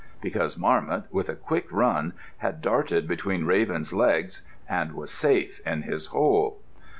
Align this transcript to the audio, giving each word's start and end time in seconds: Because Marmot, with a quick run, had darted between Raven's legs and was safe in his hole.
Because 0.19 0.57
Marmot, 0.57 1.03
with 1.11 1.29
a 1.29 1.35
quick 1.35 1.67
run, 1.71 2.13
had 2.37 2.59
darted 2.59 3.07
between 3.07 3.45
Raven's 3.45 3.93
legs 3.93 4.41
and 4.67 4.93
was 4.95 5.11
safe 5.11 5.61
in 5.63 5.83
his 5.83 6.07
hole. 6.07 6.59